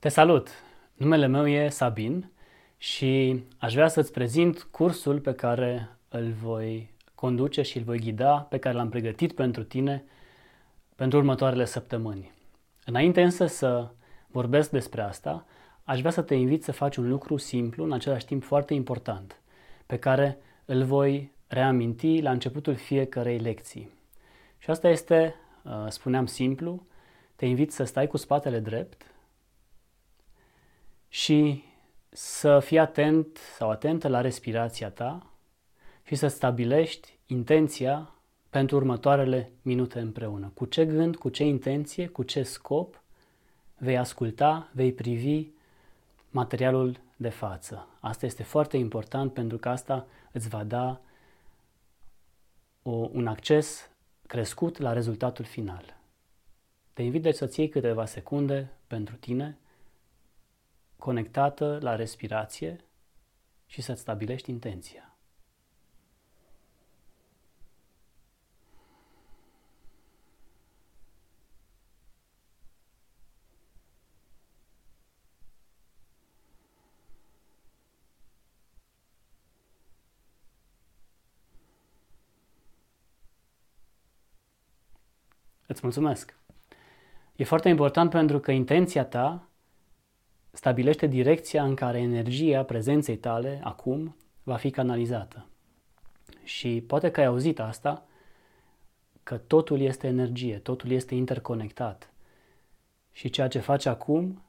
[0.00, 0.48] Te salut!
[0.94, 2.30] Numele meu e Sabin
[2.76, 8.38] și aș vrea să-ți prezint cursul pe care îl voi conduce și îl voi ghida,
[8.40, 10.04] pe care l-am pregătit pentru tine
[10.96, 12.32] pentru următoarele săptămâni.
[12.84, 13.90] Înainte însă să
[14.26, 15.46] vorbesc despre asta,
[15.84, 19.40] aș vrea să te invit să faci un lucru simplu, în același timp foarte important,
[19.86, 23.90] pe care îl voi reaminti la începutul fiecărei lecții.
[24.58, 26.86] Și asta este, uh, spuneam simplu,
[27.36, 29.10] te invit să stai cu spatele drept
[31.12, 31.64] și
[32.08, 35.30] să fii atent sau atentă la respirația ta
[36.02, 38.14] și să stabilești intenția
[38.50, 40.50] pentru următoarele minute împreună.
[40.54, 43.02] Cu ce gând, cu ce intenție, cu ce scop
[43.76, 45.48] vei asculta, vei privi
[46.30, 47.88] materialul de față.
[48.00, 51.00] Asta este foarte important pentru că asta îți va da
[52.82, 53.90] o, un acces
[54.26, 55.96] crescut la rezultatul final.
[56.92, 59.58] Te invit deci să-ți iei câteva secunde pentru tine,
[61.00, 62.76] conectată la respirație
[63.66, 65.16] și să-ți stabilești intenția.
[85.66, 86.34] Îți mulțumesc!
[87.36, 89.49] E foarte important pentru că intenția ta
[90.50, 95.46] stabilește direcția în care energia prezenței tale acum va fi canalizată.
[96.42, 98.06] Și poate că ai auzit asta,
[99.22, 102.12] că totul este energie, totul este interconectat.
[103.12, 104.42] Și ceea ce faci acum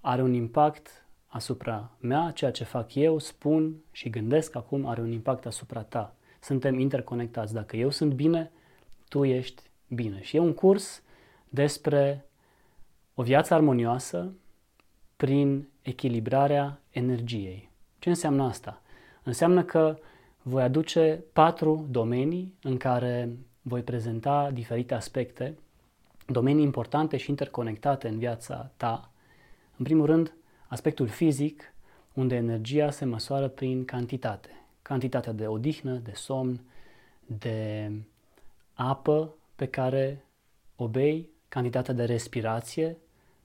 [0.00, 5.10] are un impact asupra mea, ceea ce fac eu, spun și gândesc acum are un
[5.10, 6.14] impact asupra ta.
[6.40, 7.54] Suntem interconectați.
[7.54, 8.50] Dacă eu sunt bine,
[9.08, 10.22] tu ești bine.
[10.22, 11.02] Și e un curs
[11.48, 12.26] despre
[13.14, 14.32] o viață armonioasă
[15.22, 17.70] prin echilibrarea energiei.
[17.98, 18.82] Ce înseamnă asta?
[19.22, 19.98] Înseamnă că
[20.42, 25.58] voi aduce patru domenii în care voi prezenta diferite aspecte,
[26.26, 29.10] domenii importante și interconectate în viața ta.
[29.76, 30.34] În primul rând,
[30.66, 31.74] aspectul fizic,
[32.14, 34.64] unde energia se măsoară prin cantitate.
[34.82, 36.60] Cantitatea de odihnă, de somn,
[37.26, 37.90] de
[38.74, 40.24] apă pe care
[40.76, 42.96] o bei, cantitatea de respirație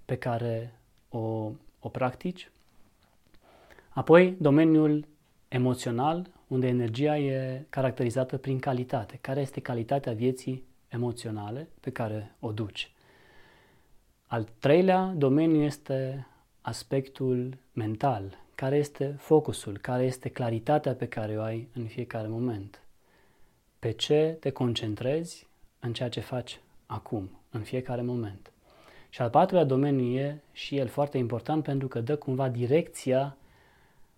[0.06, 0.80] pe care
[1.10, 1.52] o,
[1.88, 2.50] o practici.
[3.90, 5.06] Apoi, domeniul
[5.48, 9.18] emoțional, unde energia e caracterizată prin calitate.
[9.22, 12.92] Care este calitatea vieții emoționale pe care o duci?
[14.26, 16.28] Al treilea domeniu este
[16.62, 18.38] aspectul mental.
[18.56, 19.78] Care este focusul?
[19.78, 22.82] Care este claritatea pe care o ai în fiecare moment?
[23.80, 25.48] Pe ce te concentrezi
[25.80, 28.52] în ceea ce faci acum, în fiecare moment?
[29.10, 33.38] Și al patrulea domeniu e și el foarte important pentru că dă cumva direcția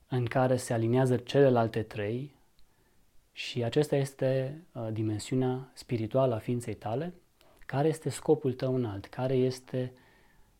[0.07, 2.35] în care se aliniază celelalte trei
[3.31, 7.13] și acesta este uh, dimensiunea spirituală a ființei tale,
[7.65, 9.93] care este scopul tău înalt, care este,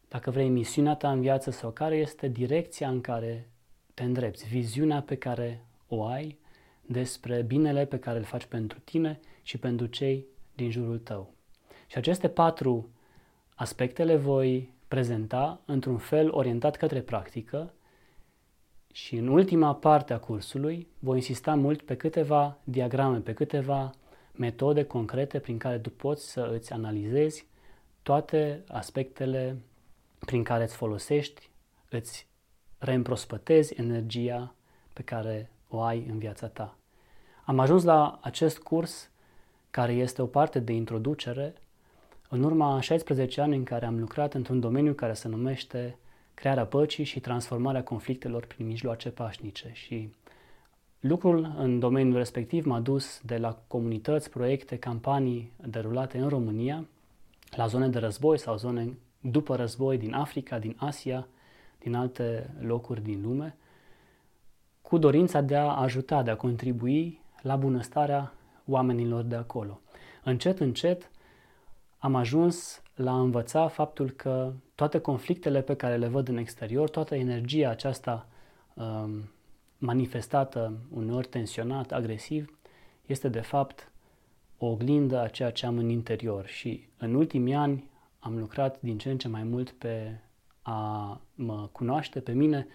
[0.08, 3.50] dacă vrei, misiunea ta în viață sau care este direcția în care
[3.94, 6.38] te îndrepți, viziunea pe care o ai
[6.86, 10.26] despre binele pe care îl faci pentru tine și pentru cei
[10.56, 11.34] din jurul tău.
[11.88, 12.90] Și aceste patru
[13.60, 17.74] aspecte le voi prezenta într-un fel orientat către practică
[18.94, 23.92] și în ultima parte a cursului voi insista mult pe câteva diagrame, pe câteva
[24.36, 27.46] metode concrete prin care tu poți să îți analizezi
[28.04, 29.58] toate aspectele
[30.20, 31.50] prin care îți folosești,
[31.90, 32.28] îți
[32.78, 34.56] reîmprospătezi energia
[34.94, 36.78] pe care o ai în viața ta.
[37.46, 39.10] Am ajuns la acest curs
[39.70, 41.54] care este o parte de introducere
[42.30, 45.98] în urma 16 ani în care am lucrat într-un domeniu care se numește
[46.34, 50.10] crearea păcii și transformarea conflictelor prin mijloace pașnice și
[51.00, 56.86] lucrul în domeniul respectiv m-a dus de la comunități, proiecte, campanii derulate în România,
[57.56, 61.28] la zone de război sau zone după război din Africa, din Asia,
[61.80, 63.56] din alte locuri din lume,
[64.82, 68.34] cu dorința de a ajuta, de a contribui la bunăstarea
[68.66, 69.80] oamenilor de acolo.
[70.24, 71.10] Încet, încet
[72.00, 76.90] am ajuns la a învăța faptul că toate conflictele pe care le văd în exterior,
[76.90, 78.28] toată energia aceasta
[78.74, 79.30] um,
[79.78, 82.60] manifestată, uneori tensionat, agresiv,
[83.06, 83.92] este de fapt
[84.58, 88.98] o oglindă a ceea ce am în interior și în ultimii ani am lucrat din
[88.98, 90.20] ce în ce mai mult pe
[90.62, 92.68] a mă cunoaște pe mine,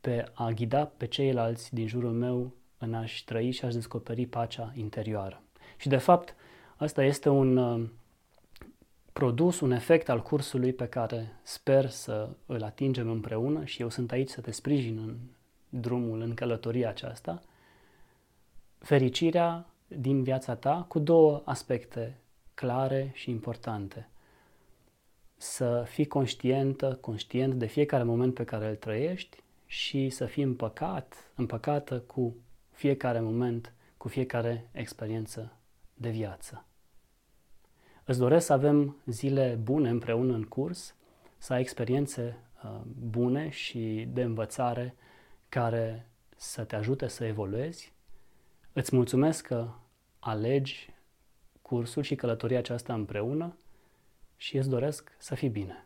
[0.00, 4.72] pe a ghida pe ceilalți din jurul meu în a-și trăi și a-și descoperi pacea
[4.76, 5.42] interioară.
[5.76, 6.34] Și de fapt,
[6.76, 7.88] asta este un uh,
[9.14, 14.12] produs un efect al cursului pe care sper să îl atingem împreună și eu sunt
[14.12, 15.16] aici să te sprijin în
[15.80, 17.42] drumul, în călătoria aceasta,
[18.78, 22.18] fericirea din viața ta cu două aspecte
[22.54, 24.08] clare și importante.
[25.36, 31.30] Să fii conștientă, conștient de fiecare moment pe care îl trăiești și să fii împăcat,
[31.34, 32.36] împăcată cu
[32.70, 35.52] fiecare moment, cu fiecare experiență
[35.94, 36.64] de viață.
[38.04, 40.94] Îți doresc să avem zile bune împreună în curs,
[41.38, 42.80] să ai experiențe uh,
[43.10, 44.94] bune și de învățare
[45.48, 47.92] care să te ajute să evoluezi.
[48.72, 49.68] Îți mulțumesc că
[50.18, 50.94] alegi
[51.62, 53.56] cursul și călătoria aceasta împreună
[54.36, 55.84] și îți doresc să fii bine.